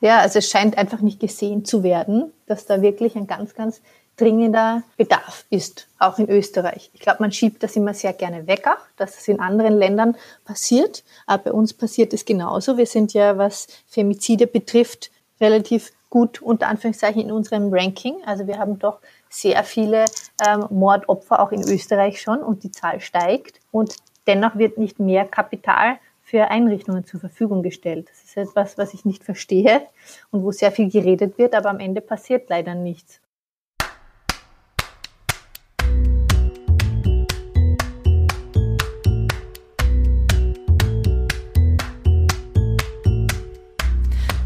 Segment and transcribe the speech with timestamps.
[0.00, 3.80] Ja, also es scheint einfach nicht gesehen zu werden, dass da wirklich ein ganz, ganz
[4.16, 6.90] dringender Bedarf ist, auch in Österreich.
[6.92, 10.16] Ich glaube, man schiebt das immer sehr gerne weg, auch, dass es in anderen Ländern
[10.44, 11.04] passiert.
[11.26, 12.76] Aber bei uns passiert es genauso.
[12.76, 18.16] Wir sind ja, was Femizide betrifft, relativ gut unter Anführungszeichen in unserem Ranking.
[18.24, 18.98] Also wir haben doch
[19.30, 20.06] sehr viele
[20.46, 23.60] ähm, Mordopfer auch in Österreich schon und die Zahl steigt.
[23.70, 23.96] Und
[24.26, 25.98] dennoch wird nicht mehr Kapital
[26.28, 28.10] für Einrichtungen zur Verfügung gestellt.
[28.10, 29.86] Das ist etwas, was ich nicht verstehe
[30.30, 33.22] und wo sehr viel geredet wird, aber am Ende passiert leider nichts.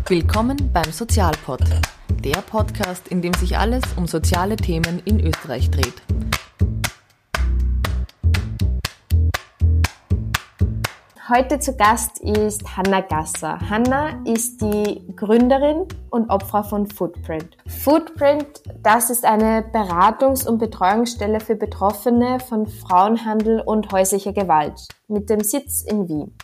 [0.06, 1.62] Willkommen beim Sozialpod,
[2.25, 6.01] der Podcast, in dem sich alles um soziale Themen in Österreich dreht.
[11.29, 13.61] Heute zu Gast ist Hanna Gasser.
[13.71, 17.57] Hanna ist die Gründerin und Opfer von Footprint.
[17.65, 25.31] Footprint, das ist eine Beratungs- und Betreuungsstelle für Betroffene von Frauenhandel und häuslicher Gewalt mit
[25.31, 26.37] dem Sitz in Wien.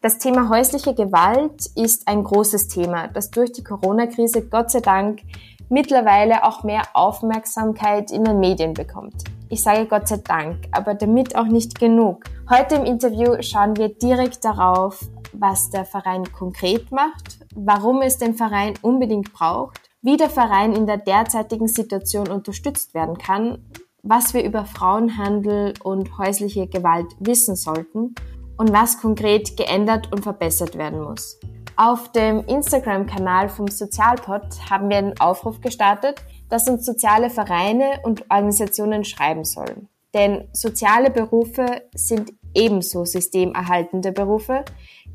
[0.00, 5.20] Das Thema häusliche Gewalt ist ein großes Thema, das durch die Corona-Krise Gott sei Dank
[5.68, 9.24] mittlerweile auch mehr Aufmerksamkeit in den Medien bekommt.
[9.48, 12.24] Ich sage Gott sei Dank, aber damit auch nicht genug.
[12.50, 15.00] Heute im Interview schauen wir direkt darauf,
[15.32, 20.86] was der Verein konkret macht, warum es den Verein unbedingt braucht, wie der Verein in
[20.86, 23.64] der derzeitigen Situation unterstützt werden kann,
[24.02, 28.16] was wir über Frauenhandel und häusliche Gewalt wissen sollten
[28.56, 31.38] und was konkret geändert und verbessert werden muss.
[31.76, 38.22] Auf dem Instagram-Kanal vom Sozialpod haben wir einen Aufruf gestartet, dass uns soziale Vereine und
[38.30, 39.88] Organisationen schreiben sollen.
[40.14, 44.64] Denn soziale Berufe sind ebenso systemerhaltende Berufe,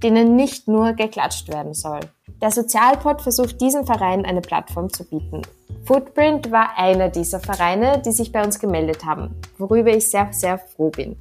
[0.03, 2.01] denen nicht nur geklatscht werden soll.
[2.41, 5.41] Der Sozialpod versucht diesen Vereinen eine Plattform zu bieten.
[5.85, 10.59] Footprint war einer dieser Vereine, die sich bei uns gemeldet haben, worüber ich sehr, sehr
[10.59, 11.17] froh bin.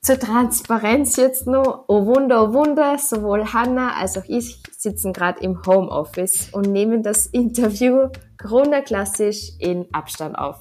[0.00, 5.40] Zur Transparenz jetzt noch, oh Wunder, oh Wunder, sowohl Hanna als auch ich sitzen gerade
[5.40, 8.08] im Homeoffice und nehmen das Interview
[8.42, 10.60] Corona-klassisch in Abstand auf.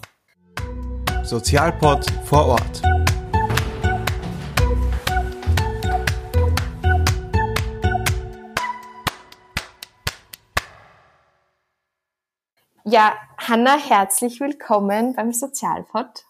[1.24, 2.82] Sozialpod vor Ort.
[12.84, 16.26] Ja, Hanna, herzlich willkommen beim Sozialpod.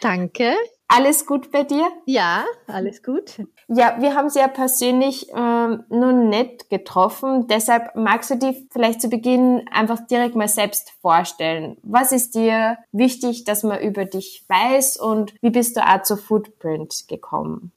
[0.00, 0.54] Danke.
[0.88, 1.88] Alles gut bei dir?
[2.04, 3.42] Ja, alles gut.
[3.66, 7.48] Ja, wir haben sie ja persönlich ähm, noch nicht getroffen.
[7.48, 11.76] Deshalb magst du dich vielleicht zu Beginn einfach direkt mal selbst vorstellen.
[11.82, 16.16] Was ist dir wichtig, dass man über dich weiß und wie bist du auch zu
[16.16, 17.72] Footprint gekommen?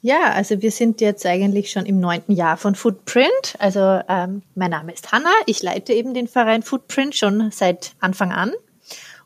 [0.00, 3.56] Ja, also wir sind jetzt eigentlich schon im neunten Jahr von Footprint.
[3.58, 5.30] Also ähm, mein Name ist Hanna.
[5.46, 8.52] Ich leite eben den Verein Footprint schon seit Anfang an.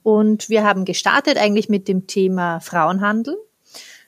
[0.09, 3.37] Und wir haben gestartet eigentlich mit dem Thema Frauenhandel,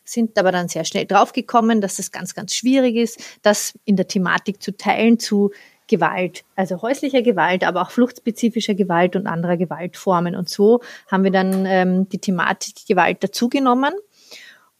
[0.03, 4.09] sind aber dann sehr schnell draufgekommen, dass es ganz, ganz schwierig ist, das in der
[4.09, 5.51] Thematik zu teilen zu
[5.89, 10.37] Gewalt, also häuslicher Gewalt, aber auch fluchtspezifischer Gewalt und anderer Gewaltformen.
[10.37, 13.93] Und so haben wir dann ähm, die Thematik Gewalt dazugenommen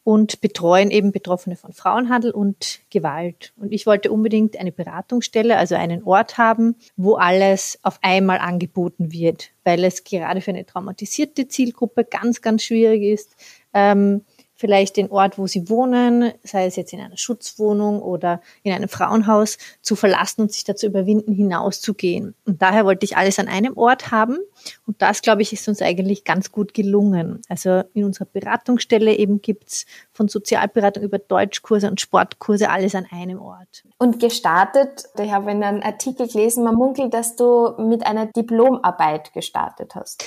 [0.03, 3.53] und betreuen eben Betroffene von Frauenhandel und Gewalt.
[3.57, 9.11] Und ich wollte unbedingt eine Beratungsstelle, also einen Ort haben, wo alles auf einmal angeboten
[9.11, 13.35] wird, weil es gerade für eine traumatisierte Zielgruppe ganz, ganz schwierig ist,
[13.73, 14.25] ähm,
[14.61, 18.87] vielleicht den Ort, wo sie wohnen, sei es jetzt in einer Schutzwohnung oder in einem
[18.87, 22.35] Frauenhaus, zu verlassen und sich dazu überwinden, hinauszugehen.
[22.45, 24.37] Und daher wollte ich alles an einem Ort haben.
[24.85, 27.41] Und das, glaube ich, ist uns eigentlich ganz gut gelungen.
[27.49, 33.41] Also in unserer Beratungsstelle eben gibt's von Sozialberatung über Deutschkurse und Sportkurse alles an einem
[33.41, 33.83] Ort.
[33.97, 39.33] Und gestartet, ich habe in einem Artikel gelesen, man munkelt, dass du mit einer Diplomarbeit
[39.33, 40.23] gestartet hast.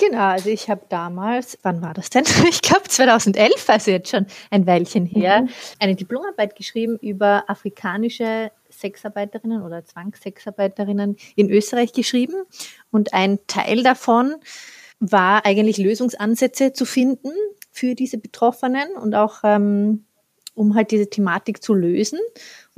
[0.00, 2.24] Genau, also ich habe damals, wann war das denn?
[2.48, 5.48] Ich glaube 2011, also jetzt schon ein Weilchen her, mhm.
[5.78, 12.34] eine Diplomarbeit geschrieben über afrikanische Sexarbeiterinnen oder Zwangssexarbeiterinnen in Österreich geschrieben.
[12.90, 14.36] Und ein Teil davon
[15.00, 17.32] war eigentlich Lösungsansätze zu finden
[17.70, 20.06] für diese Betroffenen und auch ähm,
[20.54, 22.18] um halt diese Thematik zu lösen.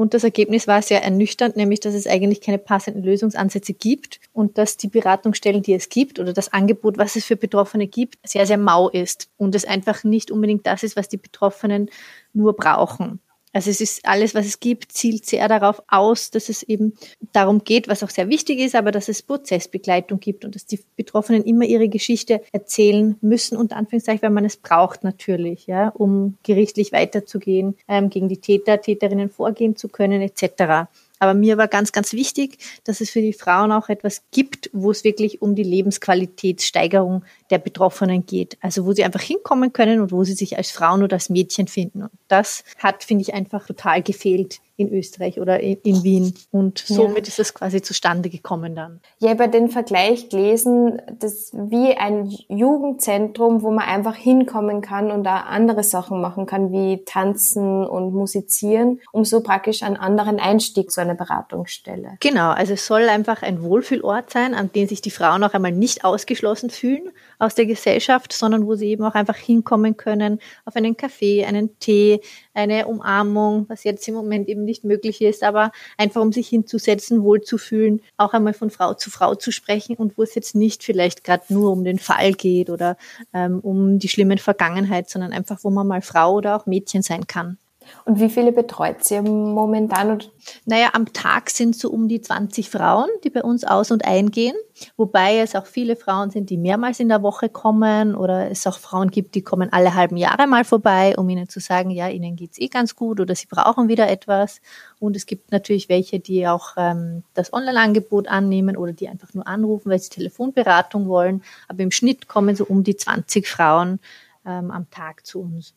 [0.03, 4.59] Und das Ergebnis war sehr ernüchternd, nämlich dass es eigentlich keine passenden Lösungsansätze gibt und
[4.59, 8.45] dass die Beratungsstellen, die es gibt oder das Angebot, was es für Betroffene gibt, sehr,
[8.45, 11.89] sehr mau ist und es einfach nicht unbedingt das ist, was die Betroffenen
[12.33, 13.21] nur brauchen.
[13.53, 16.95] Also es ist alles, was es gibt, zielt sehr darauf aus, dass es eben
[17.33, 20.81] darum geht, was auch sehr wichtig ist, aber dass es Prozessbegleitung gibt und dass die
[20.97, 26.39] Betroffenen immer ihre Geschichte erzählen müssen, unter Anführungszeichen, weil man es braucht natürlich, ja, um
[26.43, 30.89] gerichtlich weiterzugehen, ähm, gegen die Täter, Täterinnen vorgehen zu können, etc.
[31.23, 34.91] Aber mir war ganz, ganz wichtig, dass es für die Frauen auch etwas gibt, wo
[34.91, 38.59] es wirklich um die Lebensqualitätssteigerung der Betroffenen geht.
[38.61, 41.69] Also wo sie einfach hinkommen können und wo sie sich als Frauen oder als Mädchen
[41.69, 42.03] finden.
[42.03, 46.35] Und das hat, finde ich, einfach total gefehlt in Österreich oder in, in Wien.
[46.51, 47.29] Und somit ja.
[47.29, 49.01] ist es quasi zustande gekommen dann.
[49.21, 55.25] Ich habe den Vergleich gelesen, das wie ein Jugendzentrum, wo man einfach hinkommen kann und
[55.25, 60.91] da andere Sachen machen kann, wie tanzen und musizieren, um so praktisch einen anderen Einstieg
[60.91, 62.17] zu einer Beratungsstelle.
[62.21, 65.73] Genau, also es soll einfach ein Wohlfühlort sein, an dem sich die Frauen auch einmal
[65.73, 67.11] nicht ausgeschlossen fühlen
[67.43, 71.77] aus der Gesellschaft, sondern wo sie eben auch einfach hinkommen können auf einen Kaffee, einen
[71.81, 72.21] Tee,
[72.55, 77.25] eine Umarmung, was jetzt im Moment eben nicht möglich ist, aber einfach um sich hinzusetzen,
[77.25, 81.25] wohlzufühlen, auch einmal von Frau zu Frau zu sprechen und wo es jetzt nicht vielleicht
[81.25, 82.97] gerade nur um den Fall geht oder
[83.35, 87.27] ähm, um die schlimmen Vergangenheit, sondern einfach, wo man mal Frau oder auch Mädchen sein
[87.27, 87.59] kann.
[88.05, 90.23] Und wie viele betreut sie momentan?
[90.65, 94.57] Naja, am Tag sind so um die 20 Frauen, die bei uns aus- und eingehen.
[94.97, 98.79] Wobei es auch viele Frauen sind, die mehrmals in der Woche kommen oder es auch
[98.79, 102.37] Frauen gibt, die kommen alle halben Jahre mal vorbei, um ihnen zu sagen, ja, ihnen
[102.37, 104.61] geht's eh ganz gut oder sie brauchen wieder etwas.
[104.99, 109.47] Und es gibt natürlich welche, die auch ähm, das Online-Angebot annehmen oder die einfach nur
[109.47, 111.43] anrufen, weil sie Telefonberatung wollen.
[111.69, 114.01] Aber im Schnitt kommen so um die 20 Frauen
[114.47, 115.75] ähm, am Tag zu uns.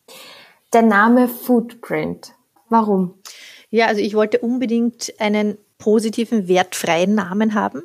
[0.72, 2.32] Der Name Footprint.
[2.68, 3.14] Warum?
[3.70, 7.82] Ja, also ich wollte unbedingt einen positiven, wertfreien Namen haben.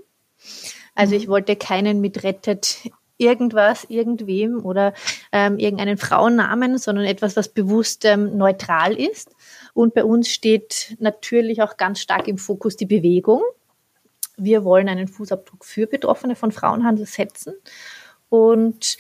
[0.96, 1.32] Also ich mhm.
[1.32, 2.78] wollte keinen mit rettet
[3.18, 4.94] irgendwas, irgendwem oder
[5.32, 9.30] ähm, irgendeinen Frauennamen, sondern etwas, was bewusst ähm, neutral ist.
[9.74, 13.44] Und bei uns steht natürlich auch ganz stark im Fokus die Bewegung.
[14.38, 17.54] Wir wollen einen Fußabdruck für Betroffene von Frauenhandel setzen.
[18.30, 18.98] Und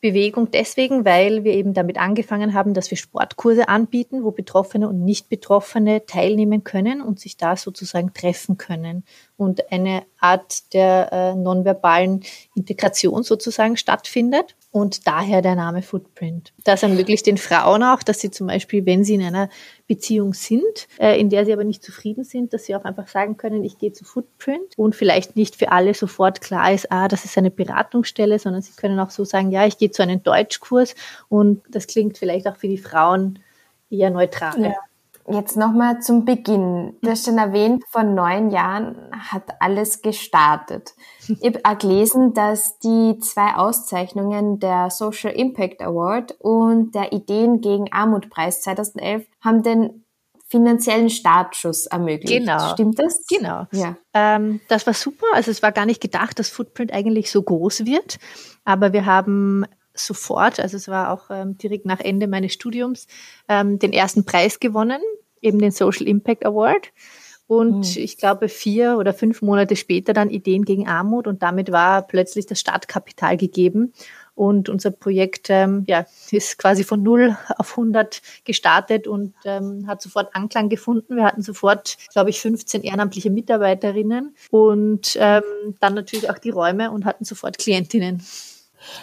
[0.00, 5.04] Bewegung deswegen, weil wir eben damit angefangen haben, dass wir Sportkurse anbieten, wo Betroffene und
[5.04, 9.04] Nicht-Betroffene teilnehmen können und sich da sozusagen treffen können
[9.36, 12.22] und eine Art der äh, nonverbalen
[12.54, 16.52] Integration sozusagen stattfindet und daher der Name Footprint.
[16.64, 19.48] Das ermöglicht den Frauen auch, dass sie zum Beispiel, wenn sie in einer
[19.88, 23.36] Beziehung sind, äh, in der sie aber nicht zufrieden sind, dass sie auch einfach sagen
[23.36, 27.24] können, ich gehe zu Footprint und vielleicht nicht für alle sofort klar ist, ah, das
[27.24, 30.94] ist eine Beratungsstelle, sondern sie können auch so sagen, ja, ich gehe zu einem Deutschkurs
[31.28, 33.40] und das klingt vielleicht auch für die Frauen
[33.90, 34.62] eher neutral.
[34.62, 34.74] Ja.
[35.32, 36.96] Jetzt nochmal zum Beginn.
[37.02, 40.94] Du hast schon erwähnt, vor neun Jahren hat alles gestartet.
[41.28, 47.60] Ich habe auch gelesen, dass die zwei Auszeichnungen der Social Impact Award und der Ideen
[47.60, 50.04] gegen Armutpreis 2011 haben den
[50.48, 52.40] finanziellen Startschuss ermöglicht.
[52.40, 52.72] Genau.
[52.72, 53.24] Stimmt das?
[53.28, 53.66] Genau.
[53.70, 53.96] Ja.
[54.12, 55.26] Ähm, das war super.
[55.32, 58.18] Also es war gar nicht gedacht, dass Footprint eigentlich so groß wird.
[58.64, 59.64] Aber wir haben
[60.06, 63.06] sofort, also es war auch ähm, direkt nach Ende meines Studiums,
[63.48, 65.00] ähm, den ersten Preis gewonnen
[65.42, 66.92] eben den Social Impact Award.
[67.46, 68.02] Und mhm.
[68.02, 72.46] ich glaube, vier oder fünf Monate später dann Ideen gegen Armut und damit war plötzlich
[72.46, 73.92] das Startkapital gegeben.
[74.36, 80.00] Und unser Projekt ähm, ja, ist quasi von 0 auf 100 gestartet und ähm, hat
[80.00, 81.16] sofort Anklang gefunden.
[81.16, 85.42] Wir hatten sofort, glaube ich, 15 ehrenamtliche Mitarbeiterinnen und ähm,
[85.80, 88.22] dann natürlich auch die Räume und hatten sofort Klientinnen.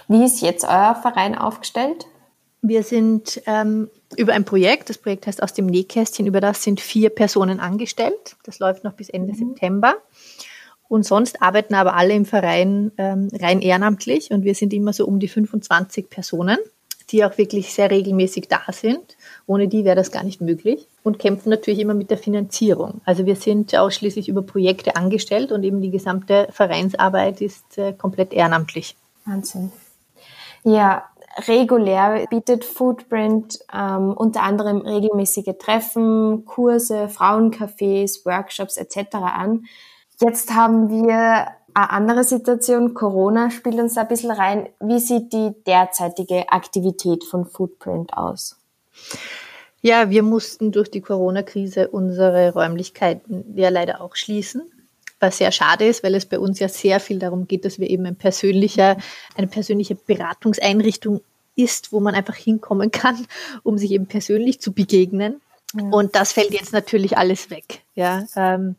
[0.08, 2.06] Wie ist jetzt euer Verein aufgestellt?
[2.62, 6.80] Wir sind ähm, über ein Projekt, das Projekt heißt aus dem Nähkästchen, über das sind
[6.80, 8.36] vier Personen angestellt.
[8.44, 9.38] Das läuft noch bis Ende mhm.
[9.38, 9.96] September.
[10.90, 15.06] Und sonst arbeiten aber alle im Verein ähm, rein ehrenamtlich und wir sind immer so
[15.06, 16.58] um die 25 Personen,
[17.10, 19.18] die auch wirklich sehr regelmäßig da sind.
[19.46, 23.02] Ohne die wäre das gar nicht möglich und kämpfen natürlich immer mit der Finanzierung.
[23.04, 28.34] Also wir sind ausschließlich über Projekte angestellt und eben die gesamte Vereinsarbeit ist äh, komplett
[28.34, 28.96] ehrenamtlich.
[29.28, 29.72] Wahnsinn.
[30.64, 31.04] Ja,
[31.48, 39.16] regulär bietet Footprint ähm, unter anderem regelmäßige Treffen, Kurse, Frauencafés, Workshops etc.
[39.16, 39.66] an.
[40.20, 42.94] Jetzt haben wir eine andere Situation.
[42.96, 44.70] Corona spielt uns da ein bisschen rein.
[44.80, 48.58] Wie sieht die derzeitige Aktivität von Footprint aus?
[49.82, 54.72] Ja, wir mussten durch die Corona-Krise unsere Räumlichkeiten ja leider auch schließen
[55.20, 57.90] was sehr schade ist, weil es bei uns ja sehr viel darum geht, dass wir
[57.90, 58.98] eben ein persönlicher,
[59.36, 61.22] eine persönliche Beratungseinrichtung
[61.56, 63.26] ist, wo man einfach hinkommen kann,
[63.64, 65.42] um sich eben persönlich zu begegnen.
[65.74, 65.84] Ja.
[65.90, 67.82] Und das fällt jetzt natürlich alles weg.
[67.96, 68.76] Ja, ähm,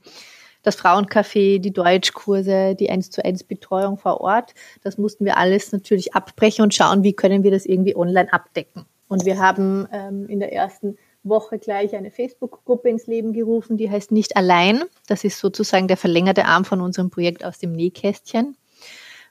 [0.63, 5.73] das Frauencafé, die Deutschkurse, die 1 zu 1 Betreuung vor Ort, das mussten wir alles
[5.73, 8.85] natürlich abbrechen und schauen, wie können wir das irgendwie online abdecken.
[9.09, 13.91] Und wir haben ähm, in der ersten Woche gleich eine Facebook-Gruppe ins Leben gerufen, die
[13.91, 14.85] heißt Nicht allein.
[15.07, 18.57] Das ist sozusagen der verlängerte Arm von unserem Projekt aus dem Nähkästchen,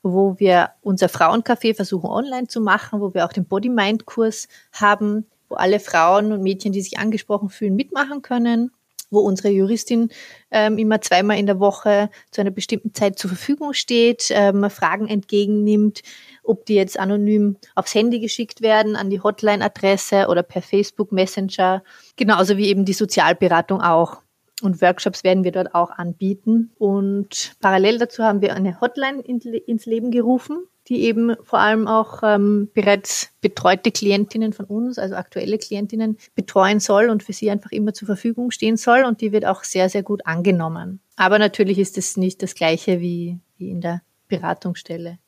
[0.03, 5.56] wo wir unser Frauencafé versuchen online zu machen, wo wir auch den Body-Mind-Kurs haben, wo
[5.56, 8.72] alle Frauen und Mädchen, die sich angesprochen fühlen, mitmachen können.
[9.10, 10.10] wo unsere Juristin
[10.51, 15.08] ähm, immer zweimal in der Woche zu einer bestimmten Zeit zur Verfügung steht, ähm, Fragen
[15.08, 16.01] entgegennimmt,
[16.48, 21.84] ob die jetzt anonym aufs Handy geschickt werden, an die Hotline-Adresse oder per Facebook Messenger,
[22.16, 24.22] genauso wie eben die Sozialberatung auch.
[24.62, 26.72] Und Workshops werden wir dort auch anbieten.
[26.80, 32.22] Und parallel dazu haben wir eine Hotline ins Leben gerufen, die eben vor allem auch
[32.24, 37.72] ähm, bereits betreute Klientinnen von uns, also aktuelle Klientinnen, betreuen soll und für sie einfach
[37.72, 39.04] immer zur Verfügung stehen soll.
[39.04, 41.01] Und die wird auch sehr, sehr gut angenommen.
[41.18, 45.20] Aber natürlich ist es nicht das Gleiche wie, wie in der Beratungsstelle.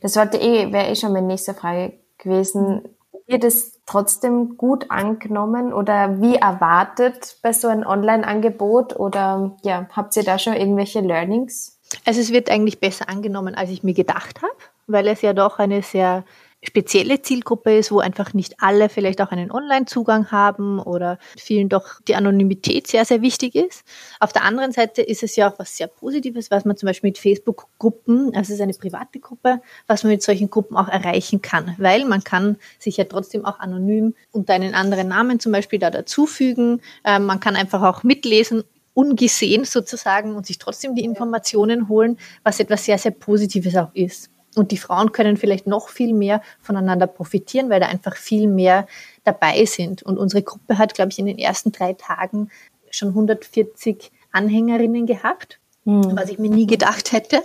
[0.00, 2.82] Das eh, wäre eh schon meine nächste Frage gewesen.
[3.26, 10.16] Wird es trotzdem gut angenommen oder wie erwartet bei so einem Online-Angebot oder ja, habt
[10.16, 11.78] ihr da schon irgendwelche Learnings?
[12.04, 14.52] Also es wird eigentlich besser angenommen, als ich mir gedacht habe,
[14.86, 16.24] weil es ja doch eine sehr
[16.64, 22.00] spezielle Zielgruppe ist, wo einfach nicht alle vielleicht auch einen Online-Zugang haben oder vielen doch
[22.06, 23.84] die Anonymität sehr, sehr wichtig ist.
[24.20, 27.08] Auf der anderen Seite ist es ja auch was sehr Positives, was man zum Beispiel
[27.08, 31.42] mit Facebook-Gruppen, also es ist eine private Gruppe, was man mit solchen Gruppen auch erreichen
[31.42, 35.80] kann, weil man kann sich ja trotzdem auch anonym unter einen anderen Namen zum Beispiel
[35.80, 36.80] da dazufügen.
[37.04, 38.62] Ähm, man kann einfach auch mitlesen,
[38.94, 44.30] ungesehen sozusagen und sich trotzdem die Informationen holen, was etwas sehr, sehr Positives auch ist.
[44.54, 48.86] Und die Frauen können vielleicht noch viel mehr voneinander profitieren, weil da einfach viel mehr
[49.24, 50.02] dabei sind.
[50.02, 52.50] Und unsere Gruppe hat, glaube ich, in den ersten drei Tagen
[52.90, 56.16] schon 140 Anhängerinnen gehabt, mhm.
[56.16, 57.42] was ich mir nie gedacht hätte.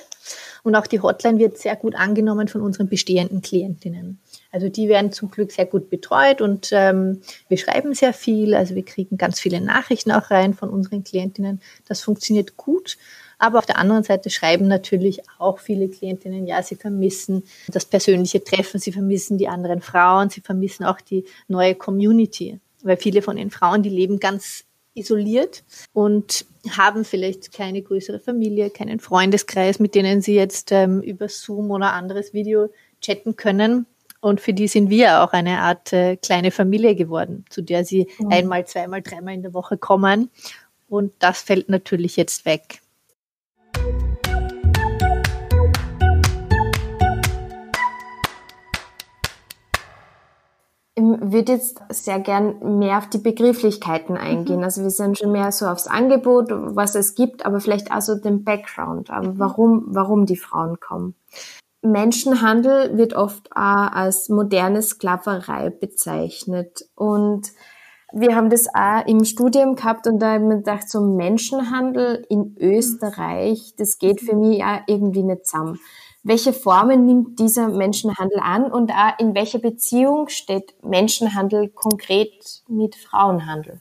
[0.64, 4.20] Und auch die Hotline wird sehr gut angenommen von unseren bestehenden Klientinnen.
[4.52, 8.54] Also die werden zum Glück sehr gut betreut und ähm, wir schreiben sehr viel.
[8.54, 11.62] Also wir kriegen ganz viele Nachrichten auch rein von unseren Klientinnen.
[11.88, 12.98] Das funktioniert gut.
[13.40, 18.44] Aber auf der anderen Seite schreiben natürlich auch viele Klientinnen, ja, sie vermissen das persönliche
[18.44, 22.60] Treffen, sie vermissen die anderen Frauen, sie vermissen auch die neue Community.
[22.84, 24.64] Weil viele von den Frauen, die leben ganz
[24.96, 25.64] isoliert
[25.94, 31.72] und haben vielleicht keine größere Familie, keinen Freundeskreis, mit denen sie jetzt ähm, über Zoom
[31.72, 32.70] oder anderes Video
[33.02, 33.86] chatten können.
[34.20, 38.08] Und für die sind wir auch eine Art äh, kleine Familie geworden, zu der sie
[38.18, 38.32] mhm.
[38.32, 40.32] einmal, zweimal, dreimal in der Woche kommen.
[40.90, 42.82] Und das fällt natürlich jetzt weg.
[50.98, 54.58] Ich würde jetzt sehr gern mehr auf die Begrifflichkeiten eingehen.
[54.58, 54.64] Mhm.
[54.64, 58.16] Also wir sind schon mehr so aufs Angebot, was es gibt, aber vielleicht auch so
[58.16, 59.40] den Background, ähm, mhm.
[59.40, 61.14] warum, warum die Frauen kommen.
[61.84, 67.52] Menschenhandel wird oft auch als moderne Sklaverei bezeichnet und
[68.12, 72.26] wir haben das auch im Studium gehabt und da habe ich mir gedacht, so Menschenhandel
[72.30, 75.80] in Österreich, das geht für mich ja irgendwie nicht zusammen.
[76.28, 82.98] Welche Formen nimmt dieser Menschenhandel an und auch in welcher Beziehung steht Menschenhandel konkret mit
[82.98, 83.80] Frauenhandel?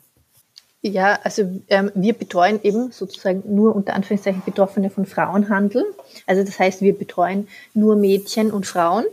[0.81, 5.83] Ja, also ähm, wir betreuen eben sozusagen nur unter Anführungszeichen Betroffene von Frauenhandel.
[6.25, 9.03] Also das heißt, wir betreuen nur Mädchen und Frauen.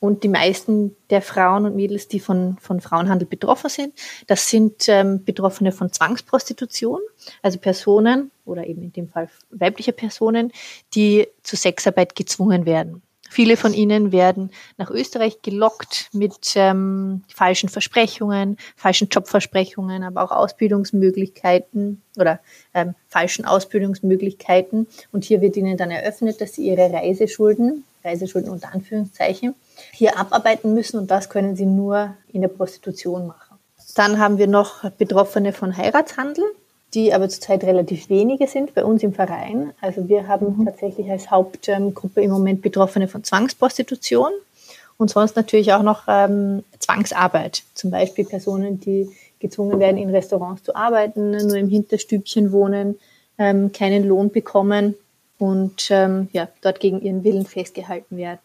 [0.00, 3.94] Und die meisten der Frauen und Mädels, die von, von Frauenhandel betroffen sind,
[4.26, 7.00] das sind ähm, Betroffene von Zwangsprostitution,
[7.42, 10.52] also Personen oder eben in dem Fall weibliche Personen,
[10.94, 13.02] die zur Sexarbeit gezwungen werden.
[13.32, 20.32] Viele von ihnen werden nach Österreich gelockt mit ähm, falschen Versprechungen, falschen Jobversprechungen, aber auch
[20.32, 22.40] Ausbildungsmöglichkeiten oder
[22.74, 24.88] ähm, falschen Ausbildungsmöglichkeiten.
[25.12, 29.54] Und hier wird ihnen dann eröffnet, dass sie ihre Reiseschulden, Reiseschulden unter Anführungszeichen,
[29.92, 33.58] hier abarbeiten müssen und das können sie nur in der Prostitution machen.
[33.94, 36.44] Dann haben wir noch Betroffene von Heiratshandel,
[36.94, 39.72] die aber zurzeit relativ wenige sind bei uns im Verein.
[39.80, 40.66] Also wir haben mhm.
[40.66, 44.32] tatsächlich als Hauptgruppe im Moment Betroffene von Zwangsprostitution
[44.96, 47.62] und sonst natürlich auch noch ähm, Zwangsarbeit.
[47.74, 52.98] Zum Beispiel Personen, die gezwungen werden, in Restaurants zu arbeiten, nur im Hinterstübchen wohnen,
[53.38, 54.94] ähm, keinen Lohn bekommen
[55.40, 58.38] und ähm, ja, dort gegen ihren Willen festgehalten werden.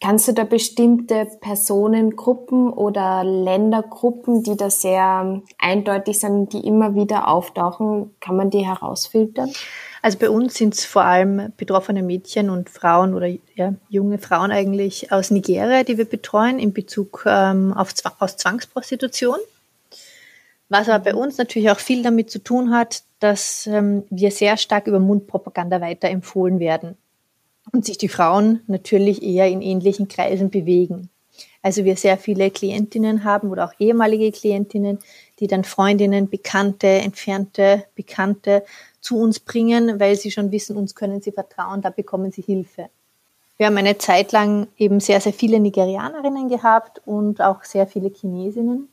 [0.00, 7.28] Kannst du da bestimmte Personengruppen oder Ländergruppen, die da sehr eindeutig sind, die immer wieder
[7.28, 9.52] auftauchen, kann man die herausfiltern?
[10.02, 14.50] Also bei uns sind es vor allem betroffene Mädchen und Frauen oder ja, junge Frauen
[14.50, 19.38] eigentlich aus Nigeria, die wir betreuen in Bezug ähm, auf Zwangsprostitution.
[20.70, 24.56] Was aber bei uns natürlich auch viel damit zu tun hat, dass ähm, wir sehr
[24.56, 26.96] stark über Mundpropaganda weiterempfohlen werden
[27.72, 31.10] und sich die Frauen natürlich eher in ähnlichen Kreisen bewegen.
[31.60, 35.00] Also wir sehr viele Klientinnen haben oder auch ehemalige Klientinnen,
[35.40, 38.64] die dann Freundinnen, Bekannte, entfernte Bekannte
[39.00, 42.90] zu uns bringen, weil sie schon wissen, uns können sie vertrauen, da bekommen sie Hilfe.
[43.56, 48.08] Wir haben eine Zeit lang eben sehr, sehr viele Nigerianerinnen gehabt und auch sehr viele
[48.08, 48.88] Chinesinnen.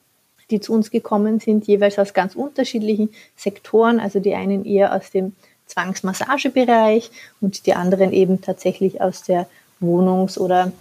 [0.49, 3.99] Die zu uns gekommen sind, jeweils aus ganz unterschiedlichen Sektoren.
[3.99, 5.33] Also die einen eher aus dem
[5.67, 7.11] Zwangsmassagebereich
[7.41, 9.47] und die anderen eben tatsächlich aus der
[9.79, 10.71] Wohnungs- oder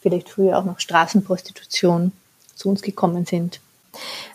[0.00, 2.12] vielleicht früher auch noch Straßenprostitution
[2.54, 3.60] zu uns gekommen sind.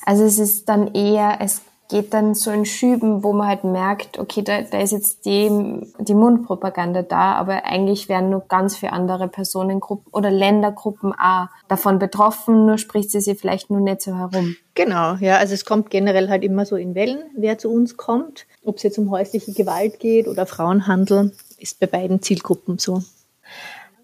[0.06, 4.18] Also es ist dann eher, es geht dann so in Schüben, wo man halt merkt,
[4.18, 5.52] okay, da, da ist jetzt die,
[6.00, 12.00] die Mundpropaganda da, aber eigentlich werden nur ganz viele andere Personengruppen oder Ländergruppen auch davon
[12.00, 14.56] betroffen, nur spricht sie sie vielleicht nur nicht so herum.
[14.74, 18.48] Genau, ja, also es kommt generell halt immer so in Wellen, wer zu uns kommt.
[18.64, 23.04] Ob es jetzt um häusliche Gewalt geht oder Frauenhandel, ist bei beiden Zielgruppen so.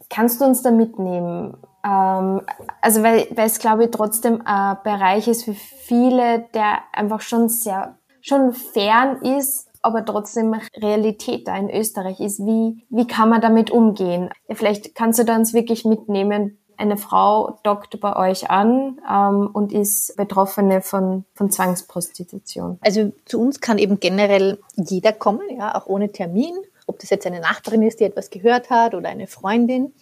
[0.09, 1.57] Kannst du uns da mitnehmen?
[1.83, 2.41] Ähm,
[2.81, 7.49] also weil, weil es glaube ich trotzdem ein Bereich ist für viele, der einfach schon
[7.49, 12.39] sehr, schon fern ist, aber trotzdem Realität da in Österreich ist.
[12.39, 14.29] Wie, wie kann man damit umgehen?
[14.51, 19.73] Vielleicht kannst du da uns wirklich mitnehmen, eine Frau dockt bei euch an ähm, und
[19.73, 22.77] ist Betroffene von, von Zwangsprostitution.
[22.81, 26.55] Also zu uns kann eben generell jeder kommen, ja, auch ohne Termin.
[26.87, 29.93] Ob das jetzt eine Nachbarin ist, die etwas gehört hat oder eine Freundin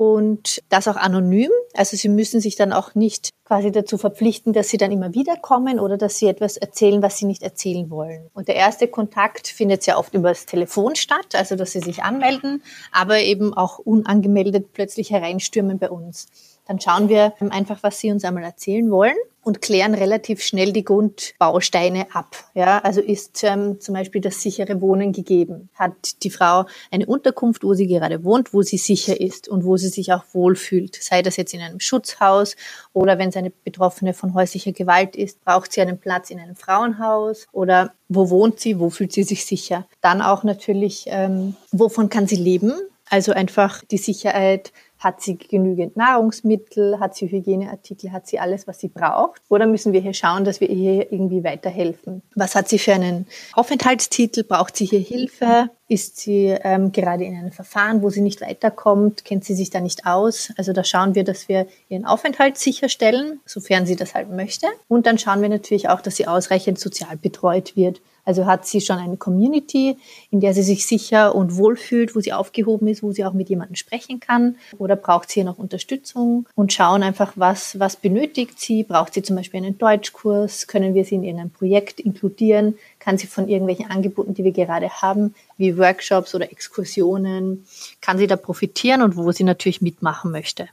[0.00, 1.50] und das auch anonym.
[1.74, 5.36] Also sie müssen sich dann auch nicht quasi dazu verpflichten, dass sie dann immer wieder
[5.36, 8.30] kommen oder dass sie etwas erzählen, was sie nicht erzählen wollen.
[8.32, 12.02] Und der erste Kontakt findet sehr oft über das Telefon statt, also dass sie sich
[12.02, 16.28] anmelden, aber eben auch unangemeldet plötzlich hereinstürmen bei uns.
[16.70, 20.84] Dann schauen wir einfach, was sie uns einmal erzählen wollen und klären relativ schnell die
[20.84, 22.36] Grundbausteine ab.
[22.54, 25.68] Ja, also ist ähm, zum Beispiel das sichere Wohnen gegeben?
[25.74, 29.78] Hat die Frau eine Unterkunft, wo sie gerade wohnt, wo sie sicher ist und wo
[29.78, 30.94] sie sich auch wohlfühlt?
[30.94, 32.54] Sei das jetzt in einem Schutzhaus
[32.92, 36.54] oder wenn es eine Betroffene von häuslicher Gewalt ist, braucht sie einen Platz in einem
[36.54, 39.88] Frauenhaus oder wo wohnt sie, wo fühlt sie sich sicher?
[40.02, 42.74] Dann auch natürlich, ähm, wovon kann sie leben?
[43.08, 47.00] Also einfach die Sicherheit, hat sie genügend Nahrungsmittel?
[47.00, 48.12] Hat sie Hygieneartikel?
[48.12, 49.40] Hat sie alles, was sie braucht?
[49.48, 52.22] Oder müssen wir hier schauen, dass wir ihr irgendwie weiterhelfen?
[52.36, 54.44] Was hat sie für einen Aufenthaltstitel?
[54.44, 55.70] Braucht sie hier Hilfe?
[55.90, 59.24] Ist sie ähm, gerade in einem Verfahren, wo sie nicht weiterkommt?
[59.24, 60.52] Kennt sie sich da nicht aus?
[60.56, 64.68] Also da schauen wir, dass wir ihren Aufenthalt sicherstellen, sofern sie das halt möchte.
[64.86, 68.00] Und dann schauen wir natürlich auch, dass sie ausreichend sozial betreut wird.
[68.24, 69.96] Also hat sie schon eine Community,
[70.30, 73.32] in der sie sich sicher und wohl fühlt, wo sie aufgehoben ist, wo sie auch
[73.32, 74.56] mit jemandem sprechen kann?
[74.78, 76.48] Oder braucht sie hier noch Unterstützung?
[76.54, 78.84] Und schauen einfach, was, was benötigt sie?
[78.84, 80.68] Braucht sie zum Beispiel einen Deutschkurs?
[80.68, 82.78] Können wir sie in irgendein Projekt inkludieren?
[83.00, 87.66] Kann sie von irgendwelchen Angeboten, die wir gerade haben, wie Workshops oder Exkursionen,
[88.00, 90.68] kann sie da profitieren und wo sie natürlich mitmachen möchte?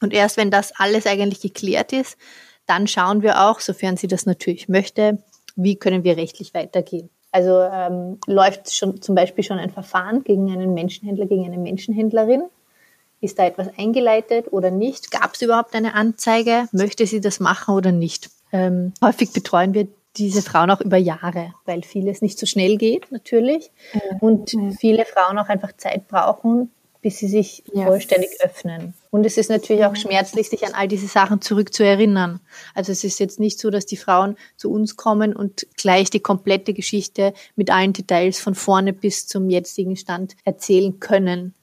[0.00, 2.16] Und erst wenn das alles eigentlich geklärt ist,
[2.66, 5.18] dann schauen wir auch, sofern sie das natürlich möchte,
[5.56, 7.10] wie können wir rechtlich weitergehen.
[7.32, 12.42] Also ähm, läuft schon zum Beispiel schon ein Verfahren gegen einen Menschenhändler, gegen eine Menschenhändlerin?
[13.20, 15.10] Ist da etwas eingeleitet oder nicht?
[15.10, 16.68] Gab es überhaupt eine Anzeige?
[16.72, 18.30] Möchte sie das machen oder nicht?
[18.52, 23.10] Ähm, häufig betreuen wir diese Frauen auch über Jahre, weil vieles nicht so schnell geht
[23.10, 23.70] natürlich
[24.20, 26.70] und viele Frauen auch einfach Zeit brauchen,
[27.02, 27.86] bis sie sich ja.
[27.86, 28.94] vollständig öffnen.
[29.10, 32.40] Und es ist natürlich auch schmerzlich, sich an all diese Sachen zurückzuerinnern.
[32.74, 36.20] Also es ist jetzt nicht so, dass die Frauen zu uns kommen und gleich die
[36.20, 41.54] komplette Geschichte mit allen Details von vorne bis zum jetzigen Stand erzählen können.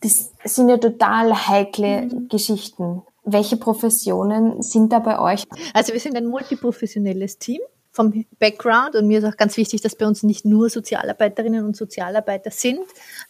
[0.00, 2.28] Das sind ja total heikle mhm.
[2.28, 3.02] Geschichten.
[3.32, 5.46] Welche Professionen sind da bei euch?
[5.72, 7.60] Also wir sind ein multiprofessionelles Team
[7.92, 11.76] vom Background und mir ist auch ganz wichtig, dass bei uns nicht nur Sozialarbeiterinnen und
[11.76, 12.80] Sozialarbeiter sind,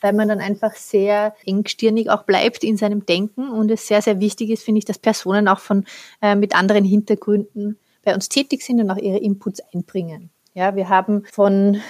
[0.00, 4.20] weil man dann einfach sehr engstirnig auch bleibt in seinem Denken und es sehr, sehr
[4.20, 5.84] wichtig ist, finde ich, dass Personen auch von
[6.22, 10.30] äh, mit anderen Hintergründen bei uns tätig sind und auch ihre Inputs einbringen.
[10.54, 11.80] Ja, wir haben von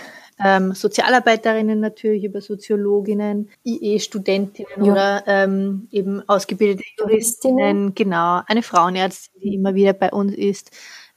[0.42, 4.92] ähm, Sozialarbeiterinnen natürlich über Soziologinnen, IE-Studentinnen ja.
[4.92, 10.70] oder ähm, eben ausgebildete Juristinnen, genau, eine Frauenärztin, die immer wieder bei uns ist,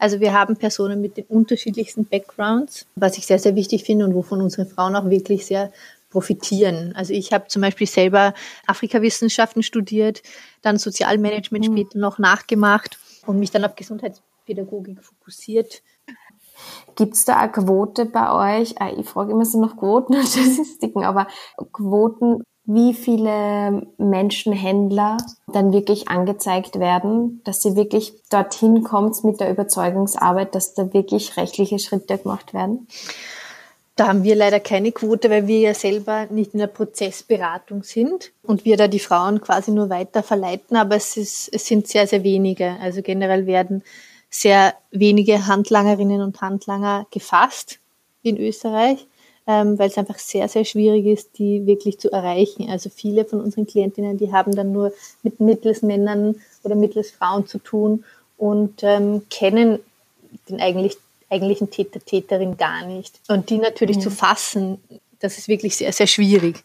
[0.03, 4.13] also wir haben Personen mit den unterschiedlichsten Backgrounds, was ich sehr, sehr wichtig finde und
[4.15, 5.71] wovon unsere Frauen auch wirklich sehr
[6.09, 6.93] profitieren.
[6.93, 8.33] Also ich habe zum Beispiel selber
[8.67, 10.21] Afrikawissenschaften studiert,
[10.61, 11.71] dann Sozialmanagement mhm.
[11.71, 15.81] später noch nachgemacht und mich dann auf Gesundheitspädagogik fokussiert.
[16.95, 18.79] Gibt es da eine Quote bei euch?
[18.79, 21.27] Ah, ich frage immer so nach Quoten und Statistiken, aber
[21.71, 29.51] Quoten wie viele Menschenhändler dann wirklich angezeigt werden, dass sie wirklich dorthin kommt mit der
[29.51, 32.87] Überzeugungsarbeit, dass da wirklich rechtliche Schritte gemacht werden?
[33.95, 38.31] Da haben wir leider keine Quote, weil wir ja selber nicht in der Prozessberatung sind
[38.41, 42.07] und wir da die Frauen quasi nur weiter verleiten, aber es, ist, es sind sehr,
[42.07, 42.77] sehr wenige.
[42.81, 43.83] Also generell werden
[44.33, 47.79] sehr wenige Handlangerinnen und Handlanger gefasst
[48.23, 49.05] in Österreich
[49.45, 52.69] ähm, weil es einfach sehr, sehr schwierig ist, die wirklich zu erreichen.
[52.69, 57.45] Also viele von unseren Klientinnen, die haben dann nur mit mittels Männern oder mittels Frauen
[57.45, 58.05] zu tun
[58.37, 59.79] und ähm, kennen
[60.49, 60.97] den eigentlich,
[61.29, 63.19] eigentlichen Täter, Täterin gar nicht.
[63.27, 64.01] Und die natürlich mhm.
[64.01, 64.77] zu fassen,
[65.19, 66.63] das ist wirklich sehr, sehr schwierig.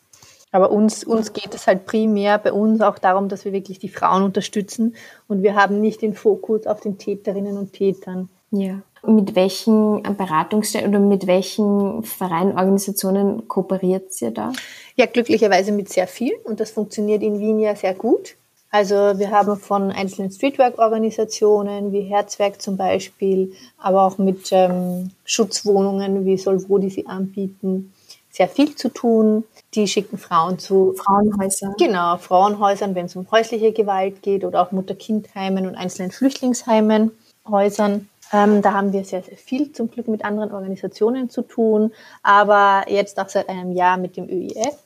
[0.50, 3.88] Aber uns, uns geht es halt primär bei uns auch darum, dass wir wirklich die
[3.88, 8.28] Frauen unterstützen und wir haben nicht den Fokus auf den Täterinnen und Tätern.
[8.50, 8.80] Ja.
[9.06, 14.52] Mit welchen Beratungsstellen oder mit welchen Vereinen, Organisationen kooperiert ihr da?
[14.96, 18.36] Ja, glücklicherweise mit sehr viel und das funktioniert in Wien ja sehr gut.
[18.70, 26.26] Also wir haben von einzelnen Streetwork-Organisationen wie Herzwerk zum Beispiel, aber auch mit ähm, Schutzwohnungen
[26.26, 27.94] wie Solvo, die sie anbieten,
[28.30, 29.44] sehr viel zu tun.
[29.74, 31.74] Die schicken Frauen zu Frauenhäusern.
[31.78, 37.12] Genau, Frauenhäusern, wenn es um häusliche Gewalt geht oder auch Mutter-Kind-Heimen und einzelnen Flüchtlingsheimen,
[37.46, 38.08] Häusern.
[38.32, 42.84] Ähm, da haben wir sehr, sehr viel zum Glück mit anderen Organisationen zu tun, aber
[42.88, 44.76] jetzt auch seit einem Jahr mit dem ÖIF,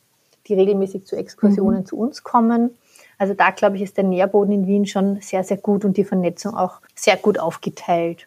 [0.46, 1.86] die regelmäßig zu Exkursionen mhm.
[1.86, 2.70] zu uns kommen.
[3.18, 6.04] Also da, glaube ich, ist der Nährboden in Wien schon sehr, sehr gut und die
[6.04, 8.26] Vernetzung auch sehr gut aufgeteilt.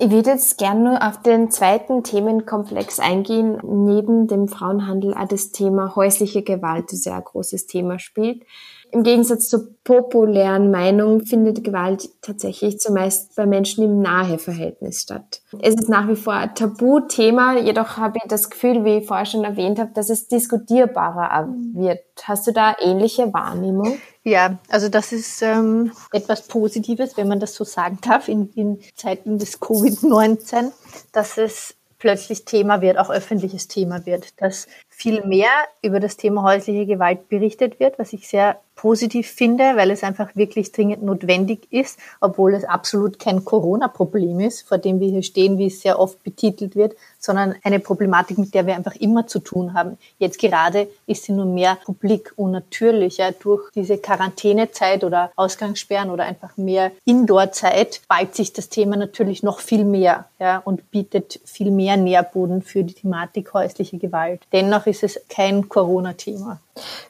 [0.00, 5.50] Ich würde jetzt gerne nur auf den zweiten Themenkomplex eingehen, neben dem Frauenhandel auch das
[5.50, 8.44] Thema häusliche Gewalt, das ja ein großes Thema spielt.
[8.92, 15.42] Im Gegensatz zur populären Meinung findet Gewalt tatsächlich zumeist bei Menschen im Naheverhältnis statt.
[15.60, 19.26] Es ist nach wie vor ein Tabuthema, jedoch habe ich das Gefühl, wie ich vorher
[19.26, 22.04] schon erwähnt habe, dass es diskutierbarer wird.
[22.22, 23.98] Hast du da ähnliche Wahrnehmung?
[24.28, 28.78] Ja, also das ist ähm, etwas Positives, wenn man das so sagen darf, in, in
[28.94, 30.70] Zeiten des Covid-19,
[31.12, 34.66] dass es plötzlich Thema wird, auch öffentliches Thema wird, dass
[34.98, 35.48] viel mehr
[35.80, 40.34] über das Thema häusliche Gewalt berichtet wird, was ich sehr positiv finde, weil es einfach
[40.36, 45.58] wirklich dringend notwendig ist, obwohl es absolut kein Corona-Problem ist, vor dem wir hier stehen,
[45.58, 49.40] wie es sehr oft betitelt wird, sondern eine Problematik, mit der wir einfach immer zu
[49.40, 49.98] tun haben.
[50.18, 56.24] Jetzt gerade ist sie nur mehr publik und natürlicher durch diese Quarantänezeit oder Ausgangssperren oder
[56.24, 61.72] einfach mehr Indoor-Zeit ballt sich das Thema natürlich noch viel mehr ja, und bietet viel
[61.72, 64.42] mehr Nährboden für die Thematik häusliche Gewalt.
[64.52, 66.60] Dennoch ist es kein Corona-Thema.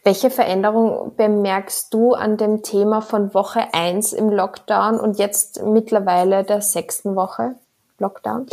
[0.04, 6.44] Welche Veränderung bemerkst du an dem Thema von Woche 1 im Lockdown und jetzt mittlerweile
[6.44, 7.54] der sechsten Woche
[7.98, 8.46] Lockdown?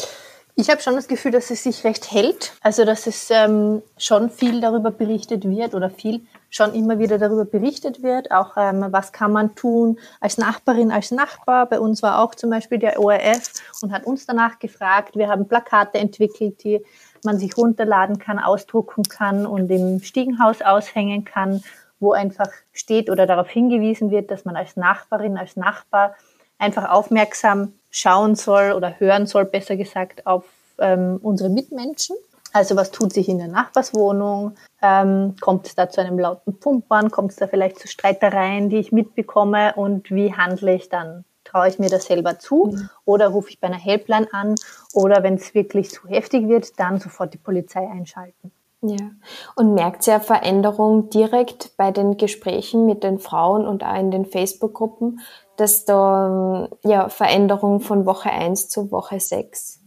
[0.57, 2.53] Ich habe schon das Gefühl, dass es sich recht hält.
[2.61, 7.43] Also dass es ähm, schon viel darüber berichtet wird oder viel schon immer wieder darüber
[7.43, 8.31] berichtet wird.
[8.31, 11.65] Auch ähm, was kann man tun als Nachbarin, als Nachbar.
[11.65, 15.17] Bei uns war auch zum Beispiel der ORF und hat uns danach gefragt.
[15.17, 16.81] Wir haben Plakate entwickelt, die
[17.25, 21.61] man sich runterladen kann, ausdrucken kann und im Stiegenhaus aushängen kann,
[21.99, 26.15] wo einfach steht oder darauf hingewiesen wird, dass man als Nachbarin, als Nachbar
[26.57, 30.45] einfach aufmerksam schauen soll oder hören soll, besser gesagt, auf
[30.79, 32.15] ähm, unsere Mitmenschen.
[32.53, 34.55] Also was tut sich in der Nachbarswohnung?
[34.81, 37.11] Ähm, kommt es da zu einem lauten Pumpern?
[37.11, 39.73] Kommt es da vielleicht zu Streitereien, die ich mitbekomme?
[39.75, 41.25] Und wie handle ich dann
[41.55, 42.89] traue ich mir das selber zu mhm.
[43.05, 44.55] oder rufe ich bei einer Helpline an
[44.93, 48.51] oder wenn es wirklich zu heftig wird, dann sofort die Polizei einschalten.
[48.81, 49.11] Ja.
[49.55, 54.25] Und merkt ihr Veränderung direkt bei den Gesprächen mit den Frauen und auch in den
[54.25, 55.21] Facebook-Gruppen,
[55.55, 59.79] dass da ja Veränderung von Woche 1 zu Woche 6?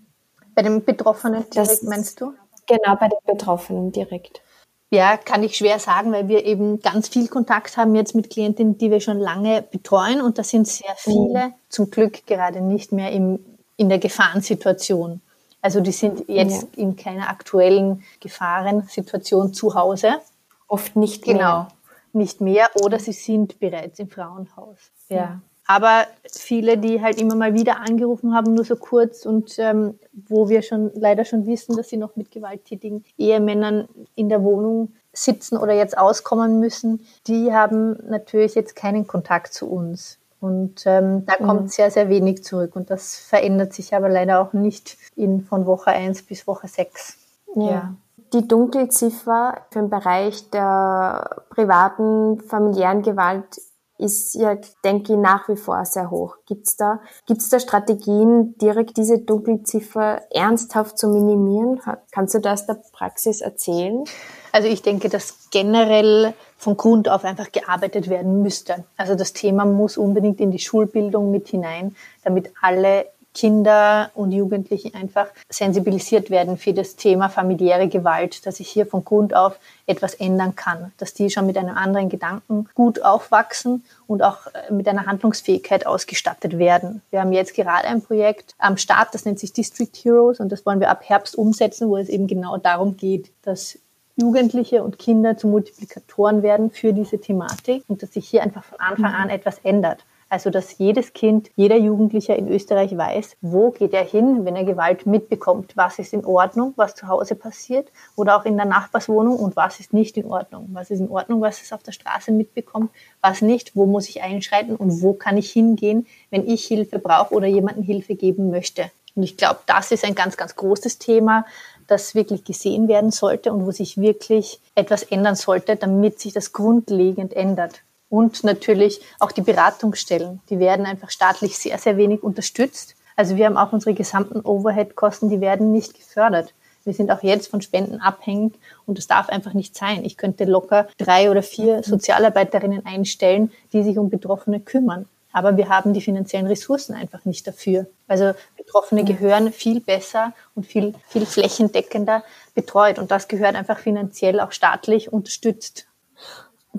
[0.55, 2.33] Bei den Betroffenen direkt das, meinst du?
[2.67, 4.41] Genau, bei den Betroffenen direkt.
[4.90, 8.79] Ja, kann ich schwer sagen, weil wir eben ganz viel Kontakt haben jetzt mit Klientinnen,
[8.79, 11.55] die wir schon lange betreuen und da sind sehr viele mhm.
[11.68, 13.38] zum Glück gerade nicht mehr im,
[13.77, 15.20] in der Gefahrensituation.
[15.61, 16.83] Also die sind jetzt ja.
[16.83, 20.20] in keiner aktuellen Gefahrensituation zu Hause.
[20.68, 21.48] Oft nicht genau, mehr.
[21.48, 24.79] Genau, nicht mehr oder sie sind bereits im Frauenhaus.
[25.11, 25.40] Ja.
[25.71, 30.49] Aber viele, die halt immer mal wieder angerufen haben, nur so kurz und ähm, wo
[30.49, 35.59] wir schon leider schon wissen, dass sie noch mit gewalttätigen Ehemännern in der Wohnung sitzen
[35.59, 40.19] oder jetzt auskommen müssen, die haben natürlich jetzt keinen Kontakt zu uns.
[40.41, 41.69] Und ähm, da kommt mhm.
[41.69, 42.75] sehr, sehr wenig zurück.
[42.75, 47.19] Und das verändert sich aber leider auch nicht in, von Woche 1 bis Woche 6.
[47.57, 47.63] Ja.
[47.63, 47.95] ja.
[48.33, 53.61] Die Dunkelziffer für den Bereich der privaten, familiären Gewalt
[53.99, 56.37] ist ja, denke ich, nach wie vor sehr hoch.
[56.47, 61.81] Gibt's da, gibt's da Strategien, direkt diese Dunkelziffer ernsthaft zu minimieren?
[62.13, 64.05] Kannst du das der Praxis erzählen?
[64.53, 68.85] Also ich denke, dass generell von Grund auf einfach gearbeitet werden müsste.
[68.97, 73.07] Also das Thema muss unbedingt in die Schulbildung mit hinein, damit alle
[73.38, 79.05] Kinder und Jugendliche einfach sensibilisiert werden für das Thema familiäre Gewalt, dass ich hier von
[79.05, 84.24] Grund auf etwas ändern kann, dass die schon mit einem anderen Gedanken gut aufwachsen und
[84.24, 87.01] auch äh, mit einer Handlungsfähigkeit ausgestattet werden.
[87.11, 90.66] Wir haben jetzt gerade ein Projekt am Start, das nennt sich District Heroes und das
[90.66, 93.79] wollen wir ab Herbst umsetzen, wo es eben genau darum geht, dass
[94.16, 98.81] Jugendliche und Kinder zu Multiplikatoren werden für diese Thematik und dass sich hier einfach von
[98.81, 100.05] Anfang an etwas ändert.
[100.31, 104.64] Also, dass jedes Kind, jeder Jugendlicher in Österreich weiß, wo geht er hin, wenn er
[104.64, 109.38] Gewalt mitbekommt, was ist in Ordnung, was zu Hause passiert oder auch in der Nachbarswohnung
[109.38, 110.69] und was ist nicht in Ordnung.
[110.73, 112.91] Was ist in Ordnung, was es auf der Straße mitbekommt,
[113.23, 117.33] was nicht, wo muss ich einschreiten und wo kann ich hingehen, wenn ich Hilfe brauche
[117.33, 118.91] oder jemanden Hilfe geben möchte.
[119.14, 121.47] Und ich glaube, das ist ein ganz, ganz großes Thema,
[121.87, 126.53] das wirklich gesehen werden sollte und wo sich wirklich etwas ändern sollte, damit sich das
[126.53, 127.83] grundlegend ändert.
[128.11, 130.40] Und natürlich auch die Beratungsstellen.
[130.49, 132.94] Die werden einfach staatlich sehr, sehr wenig unterstützt.
[133.16, 136.55] Also wir haben auch unsere gesamten Overhead-Kosten, die werden nicht gefördert.
[136.85, 138.55] Wir sind auch jetzt von Spenden abhängig
[138.87, 140.05] und das darf einfach nicht sein.
[140.05, 145.07] Ich könnte locker drei oder vier Sozialarbeiterinnen einstellen, die sich um Betroffene kümmern.
[145.33, 147.87] Aber wir haben die finanziellen Ressourcen einfach nicht dafür.
[148.07, 152.99] Also Betroffene gehören viel besser und viel, viel flächendeckender betreut.
[152.99, 155.87] Und das gehört einfach finanziell auch staatlich unterstützt.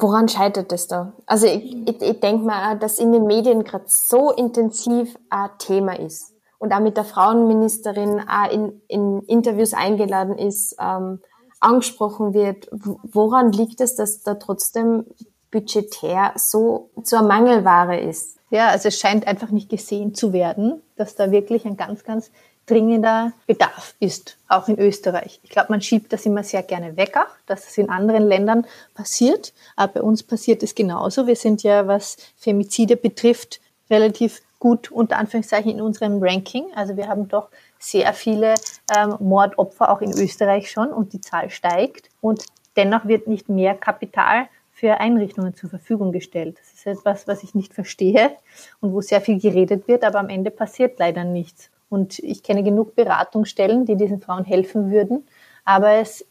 [0.01, 1.13] Woran scheitert es da?
[1.25, 5.99] Also ich, ich, ich denke mal, dass in den Medien gerade so intensiv ein Thema
[5.99, 11.19] ist und auch mit der Frauenministerin auch in, in Interviews eingeladen ist, ähm,
[11.59, 12.69] angesprochen wird.
[12.71, 15.05] Woran liegt es, dass da trotzdem
[15.51, 18.38] budgetär so zur Mangelware ist?
[18.51, 22.31] Ja, also es scheint einfach nicht gesehen zu werden, dass da wirklich ein ganz, ganz
[22.69, 25.39] dringender Bedarf ist, auch in Österreich.
[25.43, 28.65] Ich glaube, man schiebt das immer sehr gerne weg, auch, dass es in anderen Ländern
[28.93, 29.53] passiert.
[29.75, 31.27] Aber bei uns passiert es genauso.
[31.27, 36.65] Wir sind ja, was Femizide betrifft, relativ gut unter Anführungszeichen in unserem Ranking.
[36.75, 38.55] Also wir haben doch sehr viele
[38.95, 42.10] ähm, Mordopfer auch in Österreich schon und die Zahl steigt.
[42.21, 42.43] Und
[42.75, 46.58] dennoch wird nicht mehr Kapital für Einrichtungen zur Verfügung gestellt.
[46.60, 48.32] Das ist etwas, was ich nicht verstehe
[48.79, 51.69] und wo sehr viel geredet wird, aber am Ende passiert leider nichts.
[51.89, 55.28] Und ich kenne genug Beratungsstellen, die diesen Frauen helfen würden,
[55.65, 56.25] aber es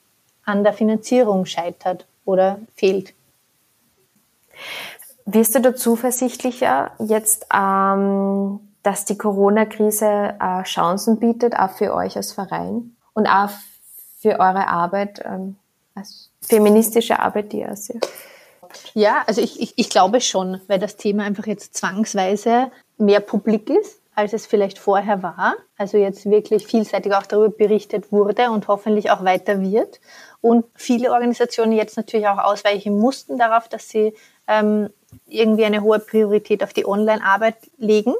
[0.44, 3.14] an der Finanzierung scheitert oder fehlt.
[5.26, 12.16] Wirst du da zuversichtlicher jetzt, ähm, dass die Corona-Krise äh, Chancen bietet, auch für euch
[12.16, 13.50] als Verein und auch
[14.20, 15.56] für eure Arbeit, ähm,
[15.94, 18.08] als feministische Arbeit, die ihr seht?
[18.94, 23.70] Ja, also ich, ich, ich glaube schon, weil das Thema einfach jetzt zwangsweise mehr publik
[23.70, 25.54] ist als es vielleicht vorher war.
[25.76, 30.00] Also jetzt wirklich vielseitig auch darüber berichtet wurde und hoffentlich auch weiter wird.
[30.40, 34.12] Und viele Organisationen jetzt natürlich auch ausweichen mussten darauf, dass sie
[34.48, 34.90] ähm,
[35.28, 38.12] irgendwie eine hohe Priorität auf die Online-Arbeit legen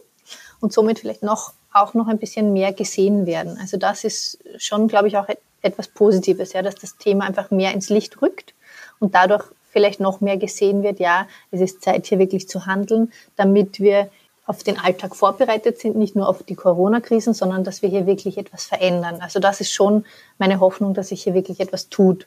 [0.61, 3.59] und somit vielleicht noch auch noch ein bisschen mehr gesehen werden.
[3.61, 5.27] Also das ist schon, glaube ich, auch
[5.63, 8.55] etwas Positives, ja, dass das Thema einfach mehr ins Licht rückt
[9.01, 13.13] und dadurch vielleicht noch mehr gesehen wird, ja, es ist Zeit hier wirklich zu handeln,
[13.35, 14.11] damit wir
[14.49, 18.39] auf den Alltag vorbereitet sind, nicht nur auf die Corona-Krisen, sondern dass wir hier wirklich
[18.39, 19.19] etwas verändern.
[19.21, 20.07] Also das ist schon
[20.39, 22.27] meine Hoffnung, dass sich hier wirklich etwas tut.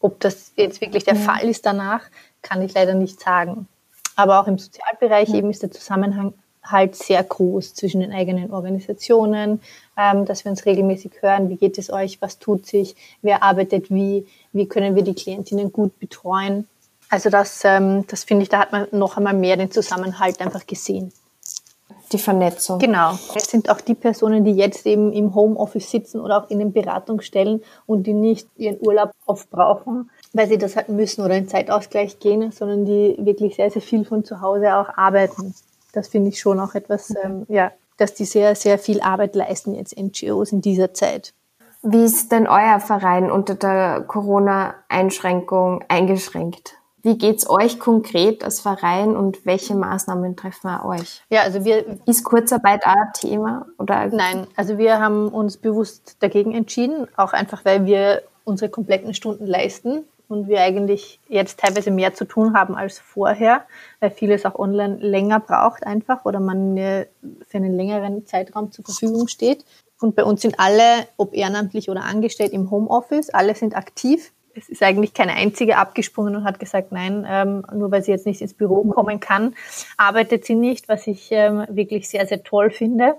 [0.00, 1.20] Ob das jetzt wirklich der ja.
[1.20, 2.02] Fall ist danach,
[2.42, 3.66] kann ich leider nicht sagen.
[4.16, 5.36] Aber auch im Sozialbereich ja.
[5.36, 9.62] eben ist der Zusammenhang halt sehr groß zwischen den eigenen Organisationen,
[9.96, 13.88] ähm, dass wir uns regelmäßig hören, wie geht es euch, was tut sich, wer arbeitet
[13.88, 16.68] wie, wie können wir die Klientinnen gut betreuen.
[17.08, 20.66] Also das, ähm, das finde ich, da hat man noch einmal mehr den Zusammenhalt einfach
[20.66, 21.14] gesehen
[22.12, 22.78] die Vernetzung.
[22.78, 23.12] Genau.
[23.34, 26.72] Es sind auch die Personen, die jetzt eben im Homeoffice sitzen oder auch in den
[26.72, 32.18] Beratungsstellen und die nicht ihren Urlaub aufbrauchen, weil sie das halt müssen oder in Zeitausgleich
[32.18, 35.54] gehen, sondern die wirklich sehr, sehr viel von zu Hause auch arbeiten.
[35.92, 39.74] Das finde ich schon auch etwas, ähm, ja, dass die sehr, sehr viel Arbeit leisten
[39.74, 41.34] jetzt NGOs in dieser Zeit.
[41.82, 46.74] Wie ist denn euer Verein unter der Corona-Einschränkung eingeschränkt?
[47.02, 51.22] Wie geht's euch konkret als Verein und welche Maßnahmen treffen wir euch?
[51.30, 54.06] Ja, also wir ist Kurzarbeit auch ein Thema oder?
[54.08, 59.46] Nein, also wir haben uns bewusst dagegen entschieden, auch einfach weil wir unsere kompletten Stunden
[59.46, 63.62] leisten und wir eigentlich jetzt teilweise mehr zu tun haben als vorher,
[64.00, 67.06] weil vieles auch online länger braucht einfach oder man für
[67.56, 69.64] einen längeren Zeitraum zur Verfügung steht.
[70.00, 74.68] Und bei uns sind alle, ob ehrenamtlich oder angestellt, im Homeoffice, alle sind aktiv es
[74.68, 78.40] ist eigentlich keine einzige abgesprungen und hat gesagt, nein, ähm, nur weil sie jetzt nicht
[78.42, 79.54] ins Büro kommen kann,
[79.96, 83.16] arbeitet sie nicht, was ich ähm, wirklich sehr, sehr toll finde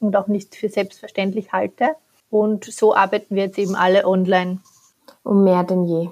[0.00, 1.90] und auch nicht für selbstverständlich halte.
[2.30, 4.60] Und so arbeiten wir jetzt eben alle online.
[5.22, 6.08] Um mehr denn je.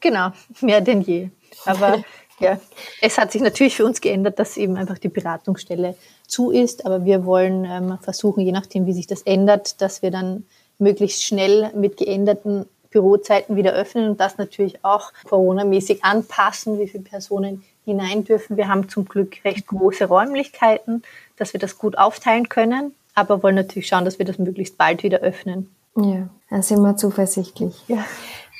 [0.00, 1.28] Genau, mehr denn je.
[1.64, 2.02] Aber
[2.40, 2.58] ja,
[3.00, 5.94] es hat sich natürlich für uns geändert, dass eben einfach die Beratungsstelle
[6.26, 6.86] zu ist.
[6.86, 10.44] Aber wir wollen ähm, versuchen, je nachdem, wie sich das ändert, dass wir dann
[10.78, 17.04] möglichst schnell mit geänderten Bürozeiten wieder öffnen und das natürlich auch Corona-mäßig anpassen, wie viele
[17.04, 18.56] Personen hinein dürfen.
[18.56, 21.02] Wir haben zum Glück recht große Räumlichkeiten,
[21.36, 25.02] dass wir das gut aufteilen können, aber wollen natürlich schauen, dass wir das möglichst bald
[25.02, 25.68] wieder öffnen.
[25.96, 27.82] Ja, da sind wir zuversichtlich.
[27.88, 28.04] Ja.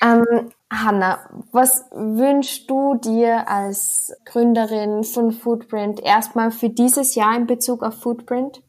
[0.02, 1.20] Ähm, Hanna,
[1.52, 8.00] was wünschst du dir als Gründerin von Footprint erstmal für dieses Jahr in Bezug auf
[8.00, 8.62] Footprint?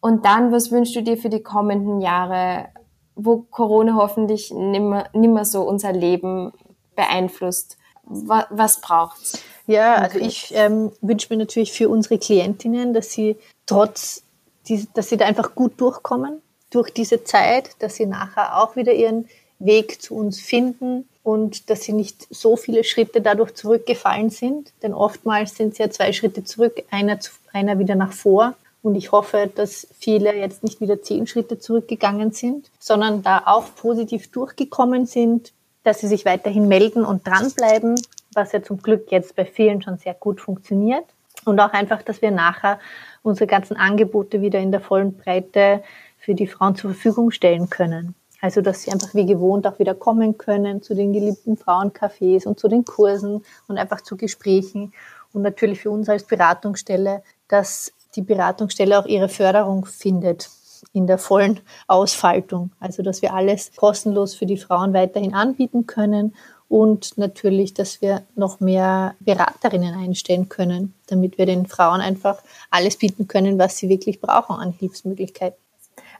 [0.00, 2.68] Und dann, was wünschst du dir für die kommenden Jahre,
[3.14, 6.52] wo Corona hoffentlich nimmer, nimmer so unser Leben
[6.96, 7.76] beeinflusst?
[8.04, 9.42] Was, was braucht's?
[9.66, 14.24] Ja, also ich ähm, wünsche mir natürlich für unsere Klientinnen, dass sie trotz,
[14.68, 18.92] die, dass sie da einfach gut durchkommen durch diese Zeit, dass sie nachher auch wieder
[18.92, 24.72] ihren Weg zu uns finden und dass sie nicht so viele Schritte dadurch zurückgefallen sind.
[24.82, 28.54] Denn oftmals sind es ja zwei Schritte zurück, einer, zu, einer wieder nach vor.
[28.82, 33.74] Und ich hoffe, dass viele jetzt nicht wieder zehn Schritte zurückgegangen sind, sondern da auch
[33.74, 35.52] positiv durchgekommen sind,
[35.84, 38.00] dass sie sich weiterhin melden und dranbleiben,
[38.32, 41.04] was ja zum Glück jetzt bei vielen schon sehr gut funktioniert.
[41.44, 42.78] Und auch einfach, dass wir nachher
[43.22, 45.82] unsere ganzen Angebote wieder in der vollen Breite
[46.18, 48.14] für die Frauen zur Verfügung stellen können.
[48.42, 52.58] Also, dass sie einfach wie gewohnt auch wieder kommen können zu den geliebten Frauencafés und
[52.58, 54.92] zu den Kursen und einfach zu Gesprächen.
[55.32, 60.48] Und natürlich für uns als Beratungsstelle, dass die Beratungsstelle auch ihre Förderung findet
[60.92, 62.72] in der vollen Ausfaltung.
[62.80, 66.34] Also, dass wir alles kostenlos für die Frauen weiterhin anbieten können
[66.68, 72.96] und natürlich, dass wir noch mehr Beraterinnen einstellen können, damit wir den Frauen einfach alles
[72.96, 75.58] bieten können, was sie wirklich brauchen an Hilfsmöglichkeiten.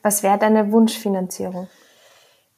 [0.02, 1.68] Was wäre deine Wunschfinanzierung?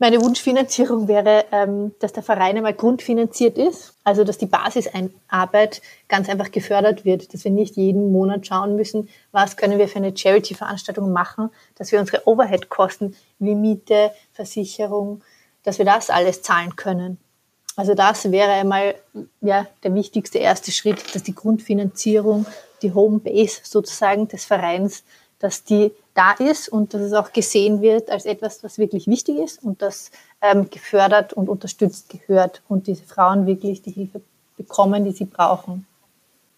[0.03, 6.29] Meine Wunschfinanzierung wäre, ähm, dass der Verein einmal grundfinanziert ist, also dass die Basisarbeit ganz
[6.29, 10.17] einfach gefördert wird, dass wir nicht jeden Monat schauen müssen, was können wir für eine
[10.17, 15.23] Charity-Veranstaltung machen, dass wir unsere Overhead-Kosten wie Miete, Versicherung,
[15.63, 17.19] dass wir das alles zahlen können.
[17.77, 18.97] Also das wäre einmal
[19.41, 22.47] ja, der wichtigste erste Schritt, dass die Grundfinanzierung,
[22.83, 25.05] die Homebase sozusagen des Vereins,
[25.39, 29.39] dass die da ist und dass es auch gesehen wird als etwas, was wirklich wichtig
[29.39, 34.21] ist und das ähm, gefördert und unterstützt gehört und diese Frauen wirklich die Hilfe
[34.57, 35.87] bekommen, die sie brauchen.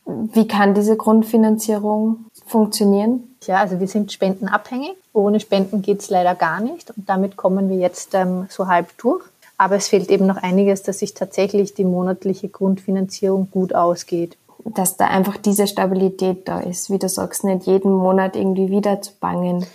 [0.07, 3.37] Wie kann diese Grundfinanzierung funktionieren?
[3.45, 4.97] Ja, also wir sind spendenabhängig.
[5.13, 8.97] Ohne Spenden geht es leider gar nicht und damit kommen wir jetzt ähm, so halb
[8.99, 9.25] durch.
[9.57, 14.97] Aber es fehlt eben noch einiges, dass sich tatsächlich die monatliche Grundfinanzierung gut ausgeht dass
[14.97, 19.13] da einfach diese Stabilität da ist, wie du sagst, nicht jeden Monat irgendwie wieder zu
[19.21, 19.67] bangen.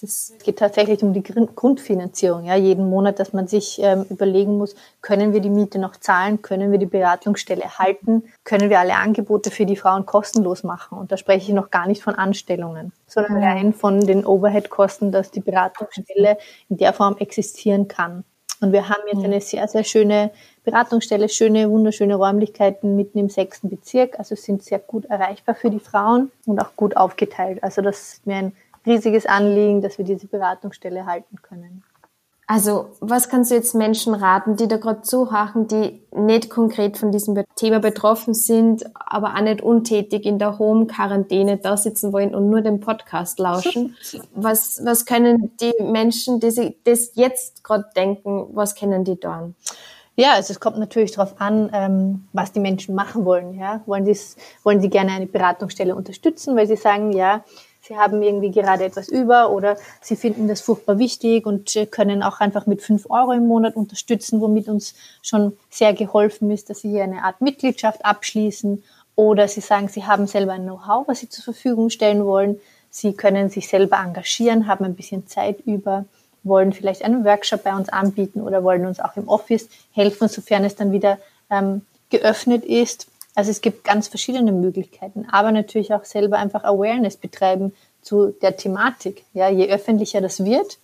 [0.00, 4.76] Es geht tatsächlich um die Grundfinanzierung, ja, jeden Monat, dass man sich ähm, überlegen muss,
[5.02, 9.50] können wir die Miete noch zahlen, können wir die Beratungsstelle halten, können wir alle Angebote
[9.50, 10.98] für die Frauen kostenlos machen.
[10.98, 15.32] Und da spreche ich noch gar nicht von Anstellungen, sondern rein von den Overhead-Kosten, dass
[15.32, 18.24] die Beratungsstelle in der Form existieren kann.
[18.60, 20.30] Und wir haben jetzt eine sehr, sehr schöne
[20.70, 24.18] Beratungsstelle, schöne, wunderschöne Räumlichkeiten mitten im sechsten Bezirk.
[24.18, 27.62] Also sind sehr gut erreichbar für die Frauen und auch gut aufgeteilt.
[27.62, 28.52] Also das ist mir ein
[28.84, 31.84] riesiges Anliegen, dass wir diese Beratungsstelle halten können.
[32.50, 37.12] Also, was kannst du jetzt Menschen raten, die da gerade zuhachen, die nicht konkret von
[37.12, 42.48] diesem Thema betroffen sind, aber auch nicht untätig in der Home-Quarantäne da sitzen wollen und
[42.48, 43.96] nur den Podcast lauschen?
[44.34, 49.54] was, was können die Menschen, die sich das jetzt gerade denken, was können die tun?
[50.18, 53.56] Ja, also es kommt natürlich darauf an, ähm, was die Menschen machen wollen.
[53.56, 53.82] Ja?
[53.86, 54.04] Wollen,
[54.64, 57.44] wollen sie gerne eine Beratungsstelle unterstützen, weil sie sagen, ja,
[57.82, 62.40] sie haben irgendwie gerade etwas über oder sie finden das furchtbar wichtig und können auch
[62.40, 66.90] einfach mit fünf Euro im Monat unterstützen, womit uns schon sehr geholfen ist, dass sie
[66.90, 68.82] hier eine Art Mitgliedschaft abschließen
[69.14, 72.60] oder sie sagen, sie haben selber ein Know-how, was sie zur Verfügung stellen wollen.
[72.90, 76.06] Sie können sich selber engagieren, haben ein bisschen Zeit über
[76.42, 80.64] wollen vielleicht einen Workshop bei uns anbieten oder wollen uns auch im Office helfen, sofern
[80.64, 81.18] es dann wieder
[81.50, 83.06] ähm, geöffnet ist.
[83.34, 87.72] Also es gibt ganz verschiedene Möglichkeiten, aber natürlich auch selber einfach Awareness betreiben
[88.02, 89.24] zu der Thematik.
[89.34, 90.78] Ja, je öffentlicher das wird,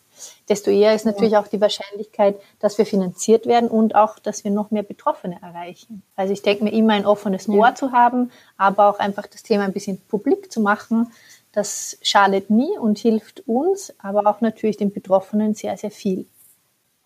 [0.48, 4.50] desto eher ist natürlich auch die Wahrscheinlichkeit, dass wir finanziert werden und auch, dass wir
[4.50, 6.02] noch mehr Betroffene erreichen.
[6.16, 7.74] Also ich denke mir immer ein offenes Ohr ja.
[7.74, 11.10] zu haben, aber auch einfach das Thema ein bisschen publik zu machen,
[11.54, 16.26] das schadet nie und hilft uns, aber auch natürlich den Betroffenen sehr, sehr viel.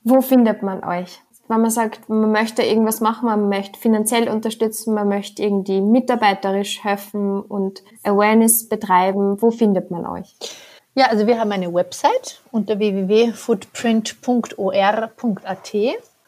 [0.04, 1.20] Wo findet man euch?
[1.48, 6.84] Wenn man sagt, man möchte irgendwas machen, man möchte finanziell unterstützen, man möchte irgendwie mitarbeiterisch
[6.84, 10.36] helfen und Awareness betreiben, wo findet man euch?
[10.94, 15.74] Ja, also wir haben eine Website unter www.footprint.or.at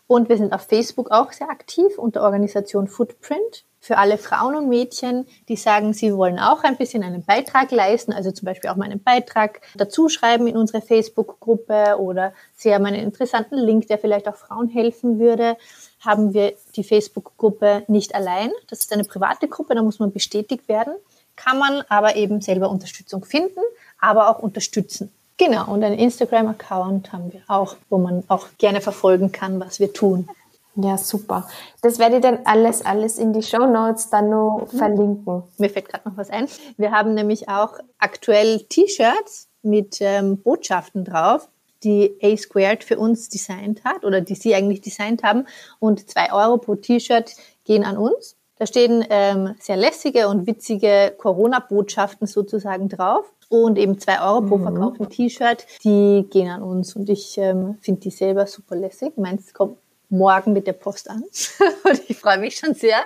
[0.07, 4.69] und wir sind auf Facebook auch sehr aktiv unter Organisation Footprint für alle Frauen und
[4.69, 8.77] Mädchen, die sagen, sie wollen auch ein bisschen einen Beitrag leisten, also zum Beispiel auch
[8.77, 13.99] mal einen Beitrag dazu schreiben in unsere Facebook-Gruppe oder sie haben einen interessanten Link, der
[13.99, 15.57] vielleicht auch Frauen helfen würde,
[16.01, 18.51] haben wir die Facebook-Gruppe nicht allein.
[18.69, 20.93] Das ist eine private Gruppe, da muss man bestätigt werden,
[21.35, 23.61] kann man aber eben selber Unterstützung finden,
[23.99, 25.11] aber auch unterstützen.
[25.39, 29.95] Genau, und einen Instagram-Account haben wir auch, wo man auch gerne verfolgen kann, was wir
[29.95, 30.29] tun.
[30.77, 31.49] Ja, super.
[31.83, 34.79] Das werde ich dann alles, alles in die Show Notes dann noch mhm.
[34.79, 35.43] verlinken.
[35.59, 36.49] Mir fällt gerade noch was ein.
[36.77, 41.49] Wir haben nämlich auch aktuell T-Shirts mit ähm, Botschaften drauf,
[41.83, 45.47] die A Squared für uns designt hat oder die sie eigentlich designt haben.
[45.81, 48.37] Und zwei Euro pro T-Shirt gehen an uns.
[48.57, 53.25] Da stehen ähm, sehr lässige und witzige Corona-Botschaften sozusagen drauf.
[53.49, 54.63] Und eben zwei Euro pro mhm.
[54.63, 56.95] verkauften T-Shirt, die gehen an uns.
[56.95, 59.17] Und ich ähm, finde die selber super lässig.
[59.17, 59.77] Meins kommt
[60.11, 61.23] morgen mit der Post an.
[61.85, 62.99] und ich freue mich schon sehr.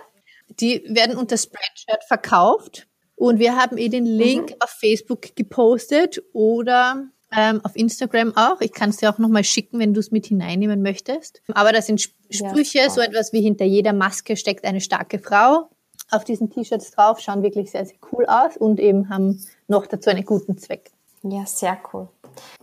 [0.60, 2.86] Die werden unter Spreadshirt verkauft.
[3.16, 4.56] Und wir haben eh den Link mhm.
[4.60, 8.60] auf Facebook gepostet oder ähm, auf Instagram auch.
[8.60, 11.42] Ich kann es dir auch nochmal schicken, wenn du es mit hineinnehmen möchtest.
[11.52, 12.00] Aber da sind
[12.30, 15.68] Sprüche, ja, so etwas wie hinter jeder Maske steckt eine starke Frau.
[16.10, 20.10] Auf diesen T-Shirts drauf, schauen wirklich sehr, sehr cool aus und eben haben noch dazu
[20.10, 20.90] einen guten Zweck.
[21.22, 22.08] Ja, sehr cool.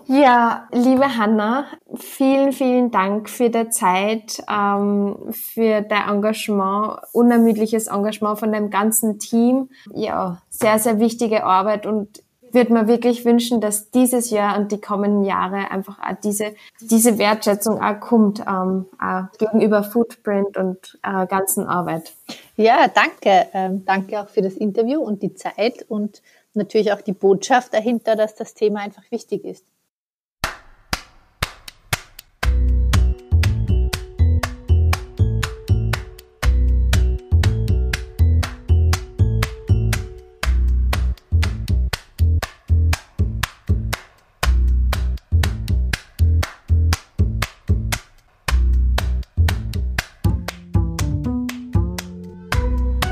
[0.07, 1.65] Ja, liebe Hanna,
[1.95, 9.19] vielen, vielen Dank für die Zeit, ähm, für dein Engagement, unermüdliches Engagement von deinem ganzen
[9.19, 9.69] Team.
[9.93, 14.81] Ja, sehr, sehr wichtige Arbeit und würde mir wirklich wünschen, dass dieses Jahr und die
[14.81, 21.25] kommenden Jahre einfach auch diese, diese Wertschätzung auch kommt, ähm, auch gegenüber Footprint und äh,
[21.27, 22.13] ganzen Arbeit.
[22.57, 23.47] Ja, danke.
[23.53, 26.21] Ähm, danke auch für das Interview und die Zeit und
[26.55, 29.65] natürlich auch die Botschaft dahinter, dass das Thema einfach wichtig ist.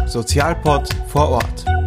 [0.08, 1.79] Sozialpod vor Ort.